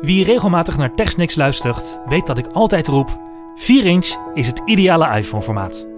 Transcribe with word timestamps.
Wie 0.00 0.24
regelmatig 0.24 0.76
naar 0.76 0.94
TechSnacks 0.94 1.34
luistert, 1.34 1.98
weet 2.06 2.26
dat 2.26 2.38
ik 2.38 2.46
altijd 2.46 2.86
roep: 2.86 3.18
4 3.54 3.86
inch 3.86 4.16
is 4.34 4.46
het 4.46 4.62
ideale 4.64 5.16
iPhone-formaat. 5.16 5.88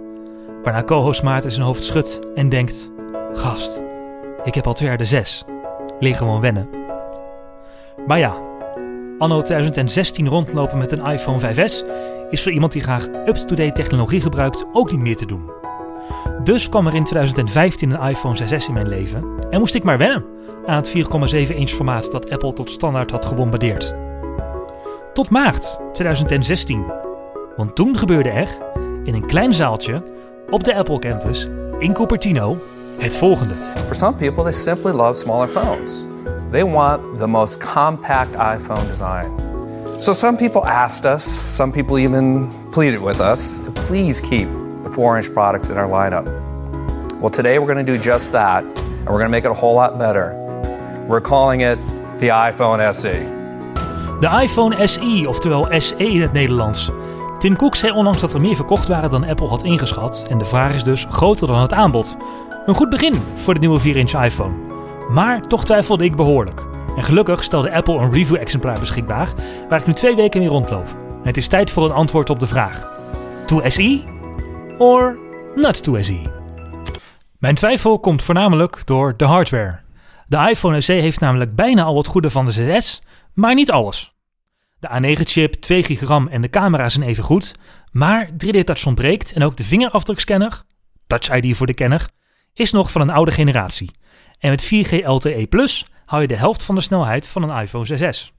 Waarna 0.63 0.83
co-host 0.83 1.23
Maarten 1.23 1.51
zijn 1.51 1.65
hoofd 1.65 1.83
schudt 1.83 2.19
en 2.35 2.49
denkt: 2.49 2.91
Gast, 3.33 3.81
ik 4.43 4.55
heb 4.55 4.67
al 4.67 4.73
twee 4.73 4.87
jaar 4.89 4.97
de 4.97 5.05
6. 5.05 5.45
Leer 5.99 6.15
gewoon 6.15 6.41
wennen. 6.41 6.69
Maar 8.07 8.19
ja, 8.19 8.33
anno 9.17 9.41
2016 9.41 10.27
rondlopen 10.27 10.77
met 10.77 10.91
een 10.91 11.05
iPhone 11.05 11.39
5S 11.39 11.85
is 12.29 12.43
voor 12.43 12.51
iemand 12.51 12.71
die 12.71 12.81
graag 12.81 13.07
up-to-date 13.07 13.73
technologie 13.73 14.21
gebruikt 14.21 14.65
ook 14.73 14.91
niet 14.91 15.01
meer 15.01 15.17
te 15.17 15.25
doen. 15.25 15.62
Dus 16.43 16.69
kwam 16.69 16.87
er 16.87 16.95
in 16.95 17.03
2015 17.03 17.91
een 17.91 18.09
iPhone 18.09 18.37
6S 18.37 18.67
in 18.67 18.73
mijn 18.73 18.87
leven 18.87 19.23
en 19.49 19.59
moest 19.59 19.75
ik 19.75 19.83
maar 19.83 19.97
wennen 19.97 20.25
aan 20.65 20.75
het 20.75 20.89
4,7 20.89 21.55
inch 21.55 21.69
formaat 21.69 22.11
dat 22.11 22.29
Apple 22.29 22.53
tot 22.53 22.69
standaard 22.69 23.11
had 23.11 23.25
gebombardeerd. 23.25 23.95
Tot 25.13 25.29
maart 25.29 25.79
2016. 25.93 26.85
Want 27.55 27.75
toen 27.75 27.97
gebeurde 27.97 28.29
er, 28.29 28.47
in 29.03 29.13
een 29.13 29.25
klein 29.25 29.53
zaaltje, 29.53 30.03
op 30.49 30.63
de 30.63 30.75
Apple 30.75 30.99
Campus 30.99 31.49
in 31.79 31.93
Cupertino, 31.93 32.57
het 32.97 33.15
volgende. 33.15 33.53
For 33.85 33.95
some 33.95 34.15
people, 34.15 34.43
they 34.43 34.51
simply 34.51 34.91
love 34.91 35.13
smaller 35.13 35.47
phones. 35.47 36.05
They 36.51 36.65
want 36.65 37.19
the 37.19 37.27
most 37.27 37.73
compact 37.73 38.33
iPhone 38.33 38.87
design. 38.87 39.31
So 39.97 40.13
some 40.13 40.37
people 40.37 40.61
asked 40.61 41.13
us, 41.15 41.55
some 41.55 41.71
people 41.71 41.97
even 41.97 42.49
pleaded 42.71 43.01
with 43.01 43.19
us 43.19 43.63
to 43.63 43.71
please 43.71 44.21
keep 44.21 44.62
the 44.93 45.01
4 45.01 45.17
inch 45.17 45.33
products 45.33 45.69
in 45.69 45.77
our 45.77 45.87
lineup. 45.87 46.25
Well, 47.19 47.29
today 47.29 47.59
we're 47.59 47.73
going 47.73 47.85
to 47.85 47.91
do 47.91 47.97
just 47.97 48.31
that, 48.31 48.63
we're 49.05 49.19
going 49.19 49.25
to 49.25 49.29
make 49.29 49.45
it 49.45 49.51
a 49.51 49.53
whole 49.53 49.75
lot 49.75 49.97
better. 49.97 50.35
We're 51.07 51.21
calling 51.21 51.61
it 51.61 51.77
the 52.19 52.29
iPhone 52.29 52.93
SE. 52.93 53.41
De 54.19 54.27
iPhone 54.27 54.87
SE, 54.87 55.25
oftewel 55.27 55.67
SE 55.79 55.95
in 55.97 56.21
het 56.21 56.33
Nederlands. 56.33 56.91
Tim 57.39 57.55
Cook 57.55 57.75
zei 57.75 57.93
onlangs 57.93 58.19
dat 58.19 58.33
er 58.33 58.41
meer 58.41 58.55
verkocht 58.55 58.87
waren 58.87 59.09
dan 59.09 59.27
Apple 59.27 59.47
had 59.47 59.63
ingeschat 59.63 60.25
en 60.29 60.37
de 60.37 60.45
vraag 60.45 60.75
is 60.75 60.83
dus 60.83 61.05
groter 61.09 61.47
dan 61.47 61.61
het 61.61 61.73
aanbod. 61.73 62.17
Een 62.65 62.75
goed 62.75 62.89
begin 62.89 63.15
voor 63.35 63.53
de 63.53 63.59
nieuwe 63.59 63.79
4-inch 63.79 64.23
iPhone. 64.23 64.53
Maar 65.09 65.41
toch 65.41 65.65
twijfelde 65.65 66.03
ik 66.03 66.15
behoorlijk. 66.15 66.63
En 66.97 67.03
gelukkig 67.03 67.43
stelde 67.43 67.71
Apple 67.71 67.97
een 67.97 68.11
review-exemplaar 68.11 68.79
beschikbaar 68.79 69.29
waar 69.69 69.79
ik 69.79 69.85
nu 69.85 69.93
twee 69.93 70.15
weken 70.15 70.39
mee 70.39 70.49
rondloop. 70.49 70.95
Het 71.23 71.37
is 71.37 71.47
tijd 71.47 71.71
voor 71.71 71.85
een 71.85 71.91
antwoord 71.91 72.29
op 72.29 72.39
de 72.39 72.47
vraag: 72.47 72.87
To 73.45 73.61
SE 73.67 74.12
or 74.83 75.19
not 75.55 75.83
to 75.83 76.01
SE? 76.01 76.21
Mijn 77.37 77.55
twijfel 77.55 77.99
komt 77.99 78.23
voornamelijk 78.23 78.85
door 78.85 79.17
de 79.17 79.25
hardware. 79.25 79.79
De 80.27 80.49
iPhone 80.49 80.81
SE 80.81 80.93
heeft 80.93 81.19
namelijk 81.19 81.55
bijna 81.55 81.83
al 81.83 81.97
het 81.97 82.07
goede 82.07 82.29
van 82.29 82.45
de 82.45 82.81
6S, 82.81 83.07
maar 83.33 83.53
niet 83.53 83.71
alles. 83.71 84.13
De 84.79 84.87
A9-chip, 84.87 85.53
2 85.53 85.83
GB 85.83 86.01
RAM 86.01 86.27
en 86.27 86.41
de 86.41 86.49
camera 86.49 86.89
zijn 86.89 87.05
even 87.05 87.23
goed, 87.23 87.55
maar 87.91 88.29
3D-touch 88.29 88.85
ontbreekt 88.85 89.33
en 89.33 89.43
ook 89.43 89.57
de 89.57 89.63
vingerafdrukscanner, 89.63 90.63
Touch 91.07 91.35
ID 91.35 91.57
voor 91.57 91.67
de 91.67 91.73
kenner, 91.73 92.09
is 92.53 92.71
nog 92.71 92.91
van 92.91 93.01
een 93.01 93.11
oude 93.11 93.31
generatie. 93.31 93.91
En 94.39 94.49
met 94.49 94.65
4G 94.65 95.05
LTE 95.05 95.47
Plus 95.49 95.85
hou 96.05 96.21
je 96.21 96.27
de 96.27 96.35
helft 96.35 96.63
van 96.63 96.75
de 96.75 96.81
snelheid 96.81 97.27
van 97.27 97.49
een 97.49 97.61
iPhone 97.61 98.13
6S. 98.13 98.31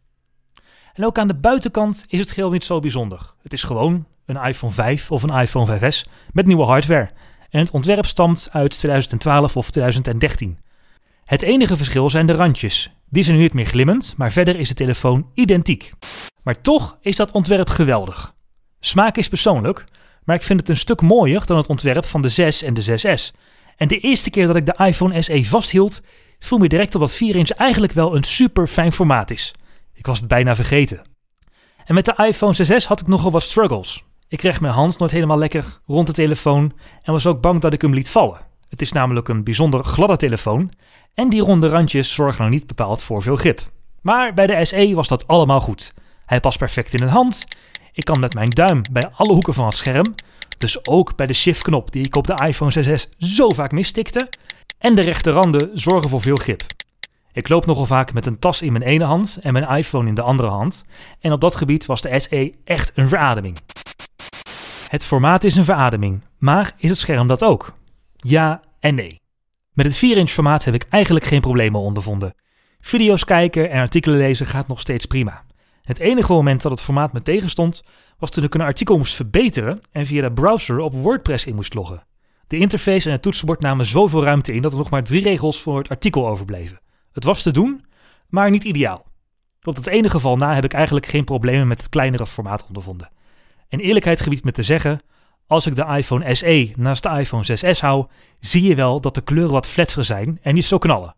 En 0.92 1.04
ook 1.04 1.18
aan 1.18 1.28
de 1.28 1.34
buitenkant 1.34 2.04
is 2.06 2.18
het 2.18 2.30
geheel 2.30 2.50
niet 2.50 2.64
zo 2.64 2.80
bijzonder. 2.80 3.34
Het 3.42 3.52
is 3.52 3.64
gewoon 3.64 4.06
een 4.26 4.42
iPhone 4.42 4.72
5 4.72 5.10
of 5.10 5.22
een 5.22 5.40
iPhone 5.40 5.78
5S 5.78 6.10
met 6.32 6.46
nieuwe 6.46 6.64
hardware. 6.64 7.08
En 7.50 7.60
het 7.60 7.70
ontwerp 7.70 8.06
stamt 8.06 8.48
uit 8.52 8.78
2012 8.78 9.56
of 9.56 9.70
2013. 9.70 10.58
Het 11.24 11.42
enige 11.42 11.76
verschil 11.76 12.10
zijn 12.10 12.26
de 12.26 12.32
randjes. 12.32 12.90
Die 13.08 13.22
zijn 13.22 13.36
nu 13.36 13.42
niet 13.42 13.54
meer 13.54 13.66
glimmend, 13.66 14.14
maar 14.16 14.32
verder 14.32 14.58
is 14.58 14.68
de 14.68 14.74
telefoon 14.74 15.30
identiek. 15.34 15.92
Maar 16.42 16.60
toch 16.60 16.98
is 17.00 17.16
dat 17.16 17.32
ontwerp 17.32 17.68
geweldig. 17.68 18.34
Smaak 18.80 19.16
is 19.16 19.28
persoonlijk, 19.28 19.84
maar 20.24 20.36
ik 20.36 20.42
vind 20.42 20.60
het 20.60 20.68
een 20.68 20.76
stuk 20.76 21.00
mooier 21.00 21.46
dan 21.46 21.56
het 21.56 21.66
ontwerp 21.66 22.04
van 22.04 22.22
de 22.22 22.28
6 22.28 22.62
en 22.62 22.74
de 22.74 22.82
6S. 22.82 23.36
En 23.76 23.88
de 23.88 23.98
eerste 23.98 24.30
keer 24.30 24.46
dat 24.46 24.56
ik 24.56 24.66
de 24.66 24.84
iPhone 24.84 25.22
SE 25.22 25.44
vasthield, 25.44 26.00
viel 26.38 26.58
me 26.58 26.68
direct 26.68 26.94
op 26.94 27.00
dat 27.00 27.12
4 27.12 27.36
inch 27.36 27.50
eigenlijk 27.50 27.92
wel 27.92 28.16
een 28.16 28.22
super 28.22 28.66
fijn 28.66 28.92
formaat 28.92 29.30
is. 29.30 29.52
Ik 29.92 30.06
was 30.06 30.18
het 30.18 30.28
bijna 30.28 30.54
vergeten. 30.54 31.02
En 31.84 31.94
met 31.94 32.04
de 32.04 32.24
iPhone 32.26 32.54
6S 32.54 32.86
had 32.86 33.00
ik 33.00 33.06
nogal 33.06 33.30
wat 33.30 33.42
struggles. 33.42 34.04
Ik 34.28 34.38
kreeg 34.38 34.60
mijn 34.60 34.74
hand 34.74 34.98
nooit 34.98 35.10
helemaal 35.10 35.38
lekker 35.38 35.78
rond 35.86 36.06
de 36.06 36.12
telefoon 36.12 36.72
en 37.02 37.12
was 37.12 37.26
ook 37.26 37.40
bang 37.40 37.60
dat 37.60 37.72
ik 37.72 37.82
hem 37.82 37.94
liet 37.94 38.10
vallen. 38.10 38.40
Het 38.68 38.82
is 38.82 38.92
namelijk 38.92 39.28
een 39.28 39.44
bijzonder 39.44 39.84
gladde 39.84 40.16
telefoon 40.16 40.70
en 41.14 41.28
die 41.28 41.42
ronde 41.42 41.68
randjes 41.68 42.14
zorgen 42.14 42.42
nog 42.42 42.52
niet 42.52 42.66
bepaald 42.66 43.02
voor 43.02 43.22
veel 43.22 43.36
grip. 43.36 43.60
Maar 44.00 44.34
bij 44.34 44.46
de 44.46 44.64
SE 44.64 44.94
was 44.94 45.08
dat 45.08 45.26
allemaal 45.26 45.60
goed. 45.60 45.94
Hij 46.26 46.40
past 46.40 46.58
perfect 46.58 46.94
in 46.94 47.02
een 47.02 47.08
hand. 47.08 47.44
Ik 47.92 48.04
kan 48.04 48.20
met 48.20 48.34
mijn 48.34 48.50
duim 48.50 48.82
bij 48.92 49.08
alle 49.08 49.32
hoeken 49.32 49.54
van 49.54 49.66
het 49.66 49.76
scherm, 49.76 50.14
dus 50.58 50.86
ook 50.86 51.16
bij 51.16 51.26
de 51.26 51.32
shift-knop 51.32 51.92
die 51.92 52.04
ik 52.04 52.16
op 52.16 52.26
de 52.26 52.46
iPhone 52.46 52.98
6S 52.98 53.08
zo 53.18 53.48
vaak 53.50 53.72
misstikte. 53.72 54.28
En 54.78 54.94
de 54.94 55.02
rechte 55.02 55.30
randen 55.30 55.70
zorgen 55.72 56.08
voor 56.10 56.20
veel 56.20 56.36
grip. 56.36 56.62
Ik 57.32 57.48
loop 57.48 57.66
nogal 57.66 57.86
vaak 57.86 58.12
met 58.12 58.26
een 58.26 58.38
tas 58.38 58.62
in 58.62 58.72
mijn 58.72 58.84
ene 58.84 59.04
hand 59.04 59.38
en 59.42 59.52
mijn 59.52 59.68
iPhone 59.68 60.08
in 60.08 60.14
de 60.14 60.22
andere 60.22 60.48
hand. 60.48 60.84
En 61.20 61.32
op 61.32 61.40
dat 61.40 61.56
gebied 61.56 61.86
was 61.86 62.02
de 62.02 62.20
SE 62.20 62.54
echt 62.64 62.92
een 62.94 63.08
verademing. 63.08 63.58
Het 64.94 65.04
formaat 65.04 65.44
is 65.44 65.56
een 65.56 65.64
verademing, 65.64 66.22
maar 66.38 66.74
is 66.76 66.88
het 66.90 66.98
scherm 66.98 67.26
dat 67.26 67.44
ook? 67.44 67.74
Ja 68.16 68.62
en 68.80 68.94
nee. 68.94 69.20
Met 69.72 69.86
het 69.86 69.96
4-inch 69.96 70.30
formaat 70.30 70.64
heb 70.64 70.74
ik 70.74 70.86
eigenlijk 70.88 71.24
geen 71.24 71.40
problemen 71.40 71.80
ondervonden. 71.80 72.34
Video's 72.80 73.24
kijken 73.24 73.70
en 73.70 73.80
artikelen 73.80 74.18
lezen 74.18 74.46
gaat 74.46 74.68
nog 74.68 74.80
steeds 74.80 75.06
prima. 75.06 75.44
Het 75.82 75.98
enige 75.98 76.32
moment 76.32 76.62
dat 76.62 76.72
het 76.72 76.80
formaat 76.80 77.12
me 77.12 77.22
tegenstond, 77.22 77.82
was 78.18 78.30
toen 78.30 78.44
ik 78.44 78.54
een 78.54 78.60
artikel 78.60 78.96
moest 78.96 79.14
verbeteren 79.14 79.80
en 79.92 80.06
via 80.06 80.22
de 80.22 80.32
browser 80.32 80.78
op 80.78 80.94
WordPress 80.94 81.46
in 81.46 81.54
moest 81.54 81.74
loggen. 81.74 82.06
De 82.46 82.56
interface 82.56 83.06
en 83.06 83.12
het 83.12 83.22
toetsenbord 83.22 83.60
namen 83.60 83.86
zoveel 83.86 84.24
ruimte 84.24 84.52
in 84.52 84.62
dat 84.62 84.72
er 84.72 84.78
nog 84.78 84.90
maar 84.90 85.04
drie 85.04 85.22
regels 85.22 85.62
voor 85.62 85.78
het 85.78 85.88
artikel 85.88 86.28
overbleven. 86.28 86.80
Het 87.12 87.24
was 87.24 87.42
te 87.42 87.50
doen, 87.50 87.84
maar 88.28 88.50
niet 88.50 88.64
ideaal. 88.64 89.06
Tot 89.60 89.76
het 89.76 89.86
ene 89.86 90.10
geval 90.10 90.36
na 90.36 90.54
heb 90.54 90.64
ik 90.64 90.72
eigenlijk 90.72 91.06
geen 91.06 91.24
problemen 91.24 91.68
met 91.68 91.78
het 91.78 91.88
kleinere 91.88 92.26
formaat 92.26 92.66
ondervonden. 92.66 93.10
En 93.74 93.80
eerlijkheid 93.80 94.20
gebied 94.20 94.44
me 94.44 94.52
te 94.52 94.62
zeggen, 94.62 95.00
als 95.46 95.66
ik 95.66 95.76
de 95.76 95.84
iPhone 95.84 96.34
SE 96.34 96.72
naast 96.76 97.02
de 97.02 97.08
iPhone 97.08 97.44
6S 97.44 97.78
hou, 97.80 98.06
zie 98.40 98.62
je 98.62 98.74
wel 98.74 99.00
dat 99.00 99.14
de 99.14 99.20
kleuren 99.20 99.52
wat 99.52 99.66
fletser 99.66 100.04
zijn 100.04 100.38
en 100.42 100.54
niet 100.54 100.64
zo 100.64 100.78
knallen. 100.78 101.14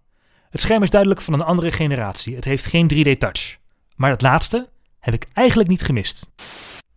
Het 0.50 0.60
scherm 0.60 0.82
is 0.82 0.90
duidelijk 0.90 1.20
van 1.20 1.34
een 1.34 1.42
andere 1.42 1.72
generatie. 1.72 2.34
Het 2.34 2.44
heeft 2.44 2.66
geen 2.66 2.90
3D 2.94 3.18
touch. 3.18 3.56
Maar 3.96 4.10
het 4.10 4.22
laatste 4.22 4.68
heb 5.00 5.14
ik 5.14 5.26
eigenlijk 5.32 5.68
niet 5.68 5.82
gemist. 5.82 6.30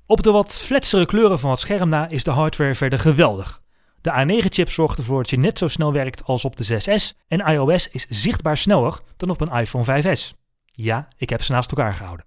Op 0.06 0.24
de 0.24 0.32
wat 0.32 0.56
fletsere 0.56 1.06
kleuren 1.06 1.40
van 1.40 1.50
het 1.50 1.60
scherm 1.60 1.90
na 1.90 2.10
is 2.10 2.24
de 2.24 2.32
hardware 2.32 2.76
verder 2.76 3.00
geweldig. 3.00 3.62
De 4.02 4.42
A9-chip 4.44 4.70
zorgt 4.70 4.98
ervoor 4.98 5.22
dat 5.22 5.30
je 5.30 5.38
net 5.38 5.58
zo 5.58 5.68
snel 5.68 5.94
werkt 5.94 6.24
als 6.24 6.46
op 6.46 6.56
de 6.56 6.82
6S 6.82 7.18
en 7.28 7.40
iOS 7.40 7.88
is 7.88 8.06
zichtbaar 8.10 8.58
sneller 8.58 9.00
dan 9.18 9.30
op 9.30 9.42
een 9.42 9.60
iPhone 9.60 10.18
5S. 10.18 10.38
Ja, 10.66 11.08
ik 11.18 11.30
heb 11.30 11.42
ze 11.42 11.52
naast 11.52 11.72
elkaar 11.72 11.94
gehouden. 11.94 12.26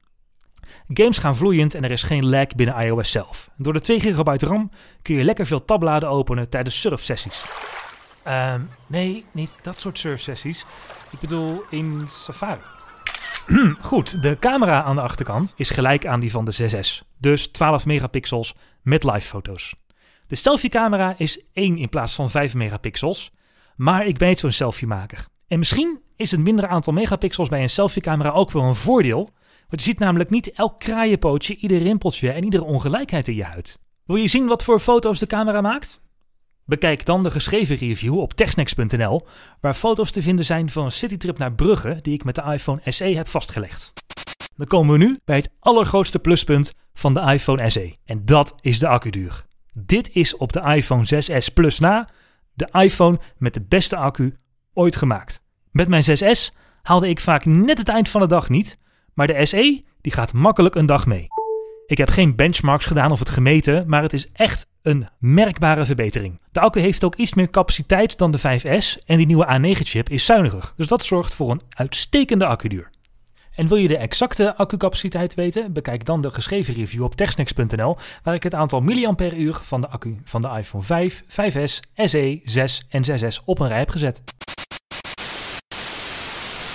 Games 0.87 1.19
gaan 1.19 1.37
vloeiend 1.37 1.75
en 1.75 1.84
er 1.84 1.91
is 1.91 2.03
geen 2.03 2.28
lag 2.28 2.47
binnen 2.47 2.77
iOS 2.77 3.10
zelf. 3.10 3.50
Door 3.56 3.72
de 3.72 3.81
2 3.81 4.00
GB 4.00 4.43
RAM 4.43 4.71
kun 5.03 5.15
je 5.15 5.25
lekker 5.25 5.47
veel 5.47 5.65
tabbladen 5.65 6.09
openen 6.09 6.49
tijdens 6.49 6.81
surfsessies. 6.81 7.44
Ehm 8.22 8.60
nee, 8.87 9.25
niet 9.31 9.59
dat 9.62 9.78
soort 9.78 9.99
surfsessies. 9.99 10.66
Ik 11.11 11.21
bedoel 11.21 11.65
in 11.71 12.05
Safari. 12.09 12.61
Goed, 13.81 14.22
de 14.22 14.37
camera 14.38 14.82
aan 14.82 14.97
de 14.97 15.03
achterkant 15.03 15.55
is 15.56 15.71
gelijk 15.71 16.06
aan 16.06 16.21
die 16.21 16.31
van 16.31 16.44
de 16.44 16.71
6S. 16.71 17.06
Dus 17.19 17.47
12 17.47 17.87
megapixels 17.87 18.55
met 18.82 19.05
live 19.05 19.21
foto's. 19.21 19.75
De 20.27 20.34
selfie-camera 20.34 21.15
is 21.16 21.44
1 21.53 21.78
in 21.78 21.88
plaats 21.88 22.15
van 22.15 22.31
5 22.31 22.55
megapixels. 22.55 23.32
Maar 23.77 24.06
ik 24.06 24.19
ben 24.19 24.28
niet 24.28 24.38
zo'n 24.38 24.53
selfie-maker. 24.53 25.27
En 25.49 25.59
misschien 25.59 26.00
is 26.16 26.31
het 26.31 26.41
mindere 26.41 26.66
aantal 26.66 26.93
megapixels 26.93 27.49
bij 27.49 27.62
een 27.62 27.71
selfie-camera 27.71 28.31
ook 28.31 28.50
wel 28.50 28.62
een 28.62 28.75
voordeel. 28.75 29.31
Want 29.72 29.84
je 29.84 29.91
ziet 29.91 30.00
namelijk 30.00 30.31
niet 30.31 30.53
elk 30.53 30.81
kraaienpootje, 30.81 31.56
ieder 31.56 31.79
rimpeltje 31.79 32.31
en 32.31 32.44
iedere 32.44 32.64
ongelijkheid 32.64 33.29
in 33.29 33.35
je 33.35 33.44
huid. 33.44 33.79
Wil 34.05 34.17
je 34.17 34.29
zien 34.29 34.46
wat 34.46 34.62
voor 34.62 34.81
foto's 34.81 35.19
de 35.19 35.26
camera 35.26 35.61
maakt? 35.61 36.00
Bekijk 36.64 37.05
dan 37.05 37.23
de 37.23 37.31
geschreven 37.31 37.76
review 37.76 38.19
op 38.19 38.32
techsnacks.nl, 38.32 39.26
waar 39.61 39.75
foto's 39.75 40.11
te 40.11 40.23
vinden 40.23 40.44
zijn 40.44 40.70
van 40.70 40.85
een 40.85 40.93
citytrip 40.93 41.38
naar 41.38 41.52
Brugge 41.52 41.99
die 42.02 42.14
ik 42.14 42.25
met 42.25 42.35
de 42.35 42.43
iPhone 42.43 42.81
SE 42.85 43.05
heb 43.05 43.29
vastgelegd. 43.29 43.93
Dan 44.56 44.67
komen 44.67 44.99
we 44.99 45.05
nu 45.05 45.19
bij 45.25 45.37
het 45.37 45.50
allergrootste 45.58 46.19
pluspunt 46.19 46.73
van 46.94 47.14
de 47.14 47.20
iPhone 47.20 47.70
SE. 47.70 47.96
En 48.05 48.25
dat 48.25 48.55
is 48.61 48.79
de 48.79 48.88
accuduur. 48.88 49.44
Dit 49.73 50.11
is 50.12 50.37
op 50.37 50.52
de 50.52 50.61
iPhone 50.61 51.05
6S 51.05 51.52
Plus 51.55 51.79
na 51.79 52.08
de 52.55 52.69
iPhone 52.73 53.20
met 53.38 53.55
de 53.55 53.62
beste 53.69 53.96
accu 53.96 54.37
ooit 54.75 54.96
gemaakt. 54.96 55.43
Met 55.70 55.88
mijn 55.88 56.05
6S 56.05 56.55
haalde 56.82 57.08
ik 57.08 57.20
vaak 57.20 57.44
net 57.44 57.79
het 57.79 57.88
eind 57.88 58.08
van 58.08 58.20
de 58.20 58.26
dag 58.26 58.49
niet, 58.49 58.81
maar 59.14 59.26
de 59.26 59.47
SE 59.47 59.85
die 60.00 60.12
gaat 60.12 60.32
makkelijk 60.32 60.75
een 60.75 60.87
dag 60.87 61.06
mee. 61.06 61.26
Ik 61.87 61.99
heb 61.99 62.11
geen 62.11 62.37
benchmarks 62.37 62.85
gedaan 62.85 63.12
of 63.12 63.19
het 63.19 63.31
gemeten, 63.31 63.85
maar 63.87 64.03
het 64.03 64.12
is 64.12 64.29
echt 64.32 64.67
een 64.82 65.09
merkbare 65.19 65.85
verbetering. 65.85 66.41
De 66.53 66.61
accu 66.61 66.81
heeft 66.81 67.05
ook 67.05 67.14
iets 67.14 67.35
meer 67.35 67.50
capaciteit 67.50 68.19
dan 68.19 68.31
de 68.31 68.38
5S 68.38 69.05
en 69.05 69.17
die 69.17 69.26
nieuwe 69.26 69.59
A9-chip 69.59 70.09
is 70.09 70.25
zuiniger, 70.25 70.73
dus 70.76 70.87
dat 70.87 71.05
zorgt 71.05 71.35
voor 71.35 71.50
een 71.50 71.62
uitstekende 71.69 72.47
accuduur. 72.47 72.91
En 73.55 73.69
wil 73.69 73.76
je 73.76 73.88
de 73.88 73.97
exacte 73.97 74.56
accupaciteit 74.56 75.35
weten? 75.35 75.73
Bekijk 75.73 76.05
dan 76.05 76.20
de 76.20 76.31
geschreven 76.31 76.75
review 76.75 77.03
op 77.03 77.15
techsnacks.nl, 77.15 77.97
waar 78.23 78.35
ik 78.35 78.43
het 78.43 78.55
aantal 78.55 78.81
milliampère-uur 78.81 79.55
van 79.62 79.81
de 79.81 79.88
accu 79.88 80.20
van 80.25 80.43
de 80.43 80.49
iPhone 80.49 80.85
5, 80.85 81.23
5S, 81.23 81.81
SE, 81.94 82.41
6 82.44 82.87
en 82.88 83.05
6S 83.05 83.44
op 83.44 83.58
een 83.58 83.69
rij 83.69 83.79
heb 83.79 83.91
gezet. 83.91 84.23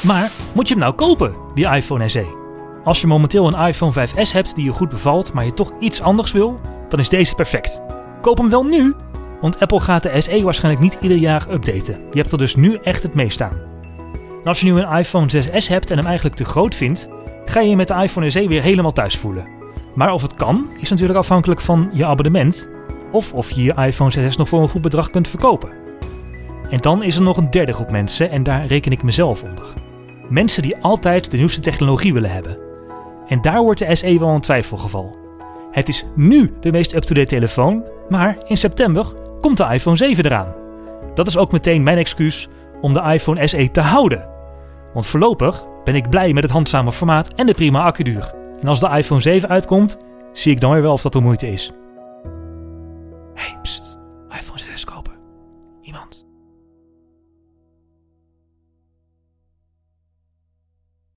Maar 0.01 0.31
moet 0.53 0.67
je 0.67 0.73
hem 0.73 0.83
nou 0.83 0.95
kopen, 0.95 1.35
die 1.53 1.67
iPhone 1.67 2.07
SE? 2.07 2.45
Als 2.83 3.01
je 3.01 3.07
momenteel 3.07 3.47
een 3.47 3.67
iPhone 3.67 4.07
5S 4.07 4.31
hebt 4.31 4.55
die 4.55 4.65
je 4.65 4.71
goed 4.71 4.89
bevalt, 4.89 5.33
maar 5.33 5.45
je 5.45 5.53
toch 5.53 5.71
iets 5.79 6.01
anders 6.01 6.31
wil, 6.31 6.59
dan 6.89 6.99
is 6.99 7.09
deze 7.09 7.35
perfect. 7.35 7.81
Koop 8.21 8.38
hem 8.38 8.49
wel 8.49 8.63
nu, 8.63 8.95
want 9.41 9.59
Apple 9.59 9.79
gaat 9.79 10.03
de 10.03 10.21
SE 10.21 10.44
waarschijnlijk 10.44 10.83
niet 10.83 10.97
ieder 11.01 11.17
jaar 11.17 11.45
updaten. 11.51 11.99
Je 12.11 12.19
hebt 12.19 12.31
er 12.31 12.38
dus 12.38 12.55
nu 12.55 12.77
echt 12.83 13.03
het 13.03 13.15
mee 13.15 13.29
staan. 13.29 13.61
En 14.41 14.47
als 14.47 14.59
je 14.59 14.65
nu 14.65 14.79
een 14.79 14.97
iPhone 14.97 15.31
6S 15.31 15.67
hebt 15.67 15.91
en 15.91 15.97
hem 15.97 16.05
eigenlijk 16.05 16.35
te 16.35 16.45
groot 16.45 16.75
vindt, 16.75 17.07
ga 17.45 17.59
je 17.59 17.69
je 17.69 17.75
met 17.75 17.88
de 17.88 18.01
iPhone 18.01 18.29
SE 18.29 18.47
weer 18.47 18.61
helemaal 18.61 18.94
thuis 18.94 19.17
voelen. 19.17 19.47
Maar 19.95 20.11
of 20.11 20.21
het 20.21 20.33
kan, 20.33 20.69
is 20.79 20.89
natuurlijk 20.89 21.19
afhankelijk 21.19 21.61
van 21.61 21.89
je 21.94 22.05
abonnement 22.05 22.69
of 23.11 23.33
of 23.33 23.51
je 23.51 23.63
je 23.63 23.73
iPhone 23.73 24.11
6S 24.11 24.35
nog 24.35 24.49
voor 24.49 24.61
een 24.61 24.69
goed 24.69 24.81
bedrag 24.81 25.09
kunt 25.09 25.27
verkopen. 25.27 25.69
En 26.69 26.79
dan 26.79 27.03
is 27.03 27.15
er 27.15 27.21
nog 27.21 27.38
een 27.38 27.51
derde 27.51 27.73
groep 27.73 27.91
mensen 27.91 28.29
en 28.29 28.44
daar 28.44 28.65
reken 28.65 28.91
ik 28.91 29.03
mezelf 29.03 29.44
onder. 29.44 29.85
Mensen 30.29 30.62
die 30.62 30.77
altijd 30.77 31.31
de 31.31 31.38
nieuwste 31.38 31.62
technologie 31.62 32.13
willen 32.13 32.31
hebben. 32.31 32.57
En 33.27 33.41
daar 33.41 33.62
wordt 33.62 33.79
de 33.79 33.95
SE 33.95 34.19
wel 34.19 34.29
een 34.29 34.41
twijfelgeval. 34.41 35.15
Het 35.71 35.89
is 35.89 36.06
nu 36.15 36.53
de 36.59 36.71
meest 36.71 36.94
up-to-date 36.94 37.27
telefoon, 37.27 37.83
maar 38.09 38.38
in 38.45 38.57
september 38.57 39.06
komt 39.41 39.57
de 39.57 39.68
iPhone 39.71 39.97
7 39.97 40.25
eraan. 40.25 40.56
Dat 41.13 41.27
is 41.27 41.38
ook 41.38 41.51
meteen 41.51 41.83
mijn 41.83 41.97
excuus 41.97 42.47
om 42.81 42.94
de 42.94 43.01
iPhone 43.01 43.47
SE 43.47 43.71
te 43.71 43.81
houden. 43.81 44.27
Want 44.94 45.06
voorlopig 45.06 45.65
ben 45.83 45.95
ik 45.95 46.09
blij 46.09 46.33
met 46.33 46.44
het 46.44 46.51
handzame 46.51 46.91
formaat 46.91 47.33
en 47.33 47.45
de 47.45 47.53
prima 47.53 47.83
accuduur. 47.83 48.33
En 48.62 48.68
als 48.68 48.80
de 48.80 48.89
iPhone 48.89 49.21
7 49.21 49.50
uitkomt, 49.50 49.97
zie 50.31 50.51
ik 50.51 50.59
dan 50.59 50.71
weer 50.71 50.81
wel 50.81 50.94
of 50.94 51.01
dat 51.01 51.13
de 51.13 51.19
moeite 51.19 51.47
is. 51.47 51.71
Hey, 53.33 53.57
pst, 53.62 53.97
iPhone 54.30 54.59
6 54.59 54.83
kopen. 54.83 55.06